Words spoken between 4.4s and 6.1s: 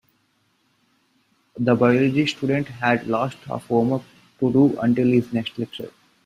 do until the next lecture.